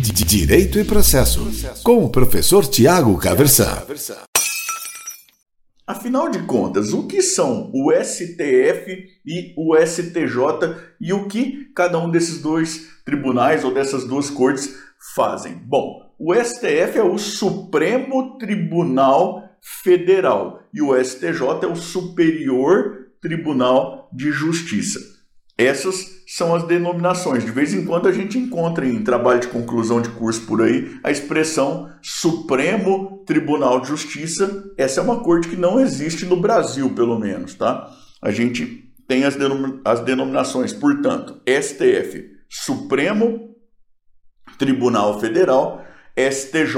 [0.00, 1.50] Direito e Processo,
[1.82, 3.82] com o professor Tiago Caversan.
[5.84, 11.98] Afinal de contas, o que são o STF e o STJ e o que cada
[11.98, 14.72] um desses dois tribunais ou dessas duas cortes
[15.16, 15.54] fazem?
[15.54, 19.48] Bom, o STF é o Supremo Tribunal
[19.82, 25.00] Federal e o STJ é o Superior Tribunal de Justiça.
[25.56, 27.42] Essas são as denominações.
[27.42, 31.00] De vez em quando a gente encontra em trabalho de conclusão de curso por aí
[31.02, 34.70] a expressão Supremo Tribunal de Justiça.
[34.76, 37.90] Essa é uma corte que não existe no Brasil, pelo menos, tá?
[38.20, 43.56] A gente tem as, denom as denominações, portanto, STF, Supremo
[44.58, 45.82] Tribunal Federal,
[46.14, 46.76] STJ,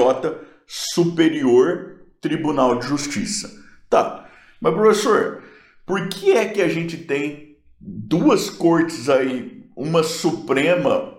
[0.64, 3.50] Superior Tribunal de Justiça.
[3.88, 4.30] Tá,
[4.60, 5.42] mas professor,
[5.84, 7.49] por que é que a gente tem
[7.80, 11.14] duas cortes aí, uma suprema,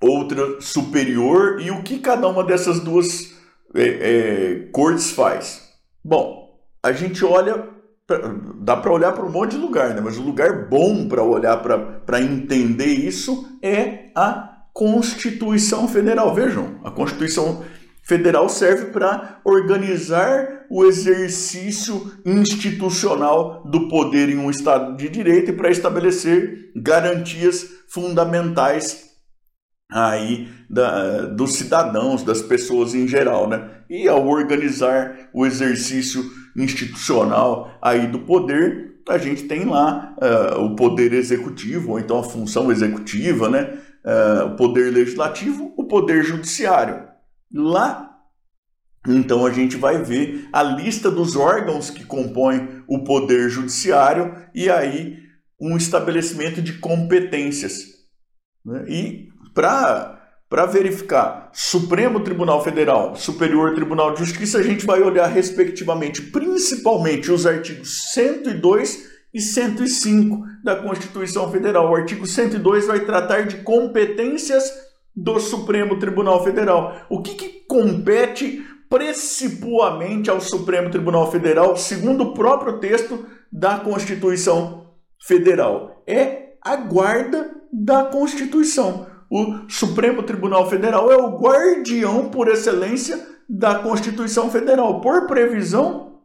[0.00, 3.34] outra superior, e o que cada uma dessas duas
[3.74, 5.70] é, é, cortes faz?
[6.04, 7.68] Bom, a gente olha,
[8.56, 10.00] dá para olhar para um monte de lugar, né?
[10.00, 16.34] mas o lugar bom para olhar para entender isso é a Constituição Federal.
[16.34, 17.62] Vejam, a Constituição
[18.48, 25.70] serve para organizar o exercício institucional do poder em um Estado de Direito e para
[25.70, 29.10] estabelecer garantias fundamentais
[29.90, 33.70] aí da, dos cidadãos, das pessoas em geral, né?
[33.90, 36.24] E ao organizar o exercício
[36.56, 42.24] institucional aí do poder, a gente tem lá uh, o poder executivo, ou então a
[42.24, 43.78] função executiva, né?
[44.04, 47.11] Uh, o poder legislativo, o poder judiciário.
[47.52, 48.12] Lá
[49.06, 54.70] então a gente vai ver a lista dos órgãos que compõem o poder judiciário e
[54.70, 55.18] aí
[55.60, 57.84] um estabelecimento de competências.
[58.64, 58.84] Né?
[58.88, 66.22] E para verificar Supremo Tribunal Federal, Superior Tribunal de Justiça, a gente vai olhar respectivamente,
[66.22, 71.90] principalmente os artigos 102 e 105 da Constituição Federal.
[71.90, 74.70] O artigo 102 vai tratar de competências
[75.14, 77.06] do Supremo Tribunal Federal.
[77.08, 84.94] O que, que compete precipuamente ao Supremo Tribunal Federal, segundo o próprio texto da Constituição
[85.26, 86.02] Federal?
[86.06, 89.06] É a guarda da Constituição.
[89.30, 93.18] O Supremo Tribunal Federal é o guardião por excelência
[93.48, 96.20] da Constituição Federal, por previsão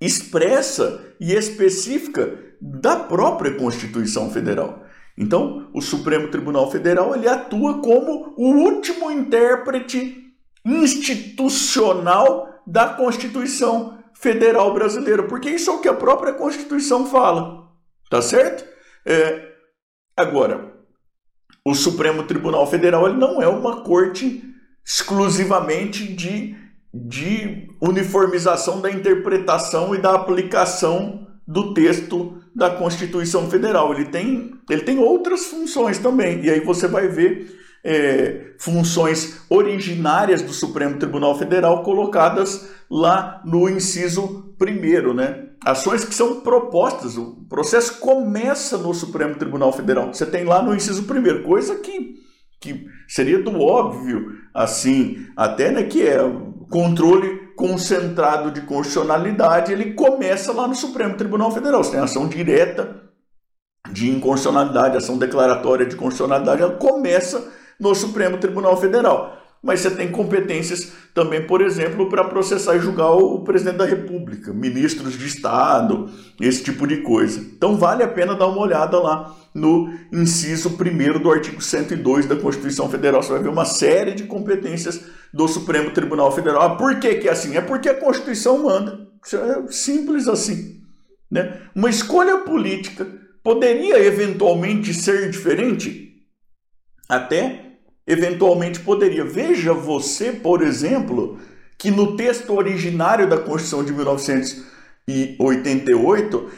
[0.00, 4.83] expressa e específica da própria Constituição Federal.
[5.16, 10.24] Então, o Supremo Tribunal Federal ele atua como o último intérprete
[10.64, 17.68] institucional da Constituição Federal Brasileira, porque isso é o que a própria Constituição fala,
[18.10, 18.64] tá certo?
[19.06, 19.52] É,
[20.16, 20.72] agora,
[21.64, 24.42] o Supremo Tribunal Federal ele não é uma corte
[24.84, 26.56] exclusivamente de,
[26.92, 33.92] de uniformização da interpretação e da aplicação do texto da Constituição Federal.
[33.92, 36.44] Ele tem, ele tem outras funções também.
[36.44, 43.68] E aí você vai ver é, funções originárias do Supremo Tribunal Federal colocadas lá no
[43.68, 45.48] inciso primeiro, né?
[45.64, 50.12] Ações que são propostas, o processo começa no Supremo Tribunal Federal.
[50.12, 52.14] Você tem lá no inciso primeiro, coisa que,
[52.60, 56.18] que seria do óbvio, assim, até né, que é
[56.70, 61.82] controle concentrado de constitucionalidade, ele começa lá no Supremo Tribunal Federal.
[61.82, 63.02] Você tem ação direta
[63.90, 69.43] de inconstitucionalidade, ação declaratória de constitucionalidade, ela começa no Supremo Tribunal Federal.
[69.64, 74.52] Mas você tem competências também, por exemplo, para processar e julgar o presidente da República,
[74.52, 77.40] ministros de Estado, esse tipo de coisa.
[77.40, 82.36] Então vale a pena dar uma olhada lá no inciso 1 do artigo 102 da
[82.36, 83.22] Constituição Federal.
[83.22, 85.02] Você vai ver uma série de competências
[85.32, 86.60] do Supremo Tribunal Federal.
[86.60, 87.56] Ah, por que, que é assim?
[87.56, 89.08] É porque a Constituição manda.
[89.32, 90.82] É simples assim.
[91.30, 91.58] Né?
[91.74, 93.06] Uma escolha política
[93.42, 96.12] poderia eventualmente ser diferente?
[97.08, 97.63] Até
[98.06, 99.24] eventualmente poderia.
[99.24, 101.38] Veja você, por exemplo,
[101.78, 106.50] que no texto originário da Constituição de 1988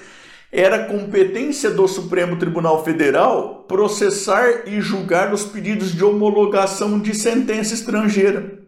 [0.52, 7.74] era competência do Supremo Tribunal Federal processar e julgar os pedidos de homologação de sentença
[7.74, 8.58] estrangeira.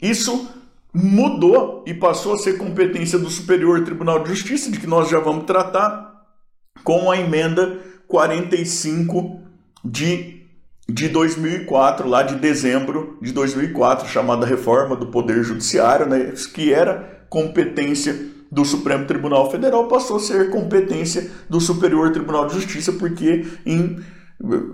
[0.00, 0.48] Isso
[0.92, 5.20] mudou e passou a ser competência do Superior Tribunal de Justiça, de que nós já
[5.20, 6.26] vamos tratar
[6.82, 7.78] com a emenda
[8.08, 9.40] 45
[9.84, 10.45] de,
[10.88, 17.26] de 2004, lá de dezembro de 2004, chamada Reforma do Poder Judiciário, né, que era
[17.28, 18.16] competência
[18.50, 23.96] do Supremo Tribunal Federal, passou a ser competência do Superior Tribunal de Justiça, porque em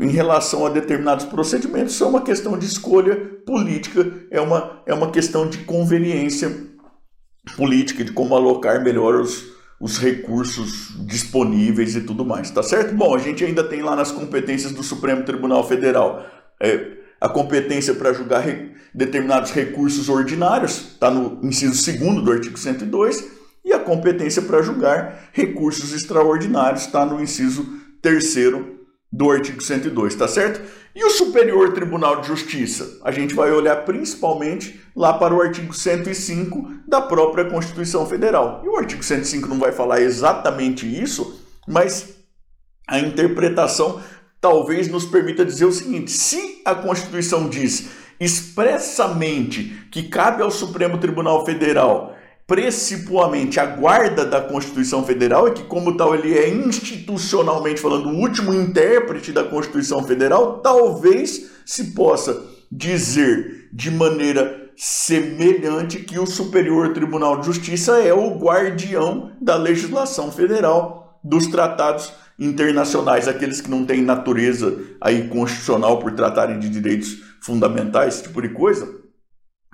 [0.01, 3.17] em relação a determinados procedimentos, isso é uma questão de escolha
[3.47, 6.53] política, é uma, é uma questão de conveniência
[7.57, 9.53] política, de como alocar melhor os,
[9.83, 12.95] os recursos disponíveis e tudo mais, tá certo?
[12.95, 16.25] Bom, a gente ainda tem lá nas competências do Supremo Tribunal Federal
[16.61, 22.57] é, a competência para julgar re, determinados recursos ordinários, está no inciso 2 do artigo
[22.57, 23.29] 102,
[23.65, 27.67] e a competência para julgar recursos extraordinários está no inciso
[28.01, 28.25] 3
[29.13, 30.63] do artigo 102, tá certo?
[30.95, 32.99] E o Superior Tribunal de Justiça?
[33.05, 38.63] A gente vai olhar principalmente lá para o artigo 105 da própria Constituição Federal.
[38.65, 42.15] E o artigo 105 não vai falar exatamente isso, mas
[42.89, 44.01] a interpretação
[44.41, 50.99] talvez nos permita dizer o seguinte: se a Constituição diz expressamente que cabe ao Supremo
[50.99, 52.12] Tribunal Federal
[52.47, 58.17] principalmente a guarda da Constituição Federal e que, como tal, ele é institucionalmente falando o
[58.17, 66.93] último intérprete da Constituição Federal, talvez se possa dizer de maneira semelhante que o Superior
[66.93, 73.85] Tribunal de Justiça é o guardião da legislação federal, dos tratados internacionais, aqueles que não
[73.85, 78.89] têm natureza aí constitucional por tratarem de direitos fundamentais, esse tipo de coisa,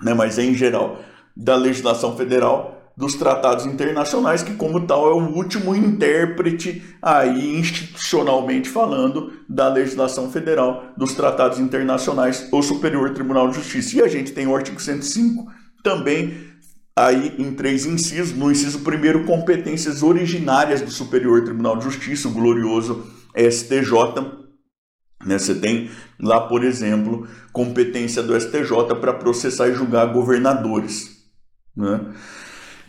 [0.01, 0.13] né?
[0.13, 0.99] mas em geral
[1.39, 8.67] da legislação federal dos tratados internacionais, que como tal é o último intérprete aí institucionalmente
[8.67, 13.95] falando da legislação federal dos tratados internacionais, o Superior Tribunal de Justiça.
[13.95, 15.49] E a gente tem o artigo 105
[15.81, 16.49] também
[16.93, 22.31] aí em três incisos, no inciso primeiro, competências originárias do Superior Tribunal de Justiça, o
[22.31, 23.93] glorioso STJ,
[25.25, 25.37] né?
[25.37, 25.89] Você tem
[26.19, 31.18] lá, por exemplo, competência do STJ para processar e julgar governadores.
[31.75, 32.01] Né?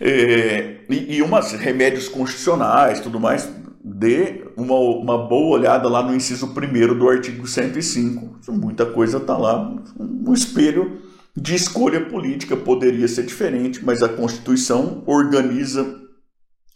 [0.01, 3.49] É, e, e umas remédios constitucionais, tudo mais,
[3.83, 8.41] dê uma, uma boa olhada lá no inciso 1 do artigo 105.
[8.53, 9.77] Muita coisa está lá.
[9.99, 11.01] Um espelho
[11.37, 15.99] de escolha política poderia ser diferente, mas a Constituição organiza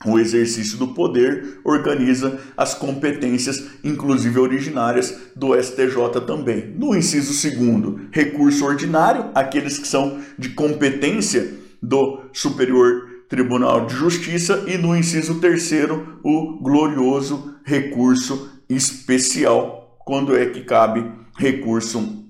[0.04, 6.74] o exercício do poder, organiza as competências, inclusive originárias, do STJ também.
[6.78, 14.64] No inciso 2, recurso ordinário, aqueles que são de competência do Superior Tribunal de Justiça
[14.66, 22.24] e no inciso terceiro o glorioso recurso especial, quando é que cabe recurso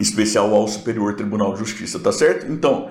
[0.00, 2.50] especial ao Superior Tribunal de Justiça, tá certo?
[2.50, 2.90] Então,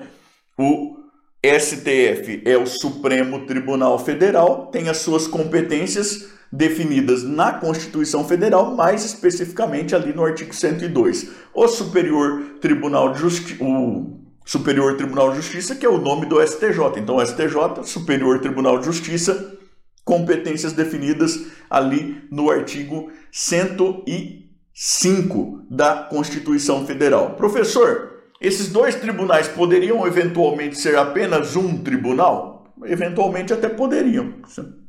[0.58, 0.96] o
[1.44, 9.04] STF é o Supremo Tribunal Federal, tem as suas competências definidas na Constituição Federal, mais
[9.04, 11.30] especificamente ali no artigo 102.
[11.54, 16.44] O Superior Tribunal de Justiça, o Superior Tribunal de Justiça, que é o nome do
[16.44, 16.96] STJ.
[16.96, 19.56] Então, STJ, Superior Tribunal de Justiça,
[20.04, 27.36] competências definidas ali no artigo 105 da Constituição Federal.
[27.36, 28.10] Professor,
[28.40, 32.74] esses dois tribunais poderiam eventualmente ser apenas um tribunal?
[32.84, 34.34] Eventualmente até poderiam.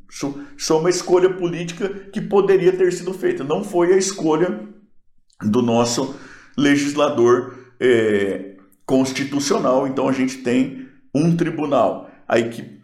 [0.09, 3.44] Isso é uma escolha política que poderia ter sido feita.
[3.44, 4.67] Não foi a escolha
[5.41, 6.15] do nosso
[6.57, 8.52] legislador é,
[8.85, 12.09] constitucional, então a gente tem um tribunal.
[12.27, 12.80] Aí que,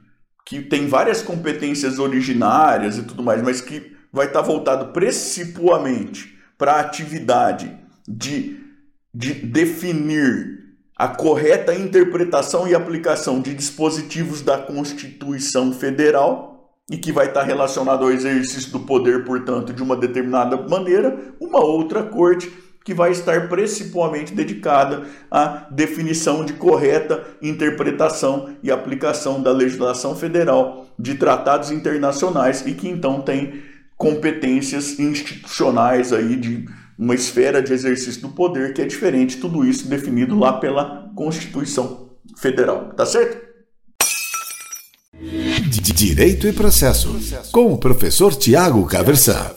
[0.45, 6.73] que tem várias competências originárias e tudo mais, mas que vai estar voltado principalmente para
[6.73, 7.75] a atividade
[8.07, 8.59] de,
[9.13, 10.59] de definir
[10.95, 16.49] a correta interpretação e aplicação de dispositivos da Constituição Federal
[16.91, 21.63] e que vai estar relacionado ao exercício do poder, portanto, de uma determinada maneira, uma
[21.63, 22.51] outra corte
[22.83, 30.87] que vai estar principalmente dedicada à definição de correta interpretação e aplicação da legislação federal
[30.97, 33.61] de tratados internacionais e que então tem
[33.97, 36.65] competências institucionais aí de
[36.97, 42.09] uma esfera de exercício do poder que é diferente, tudo isso definido lá pela Constituição
[42.37, 43.49] Federal, tá certo?
[45.99, 47.13] Direito e processo,
[47.51, 49.51] com o professor Tiago Caversan.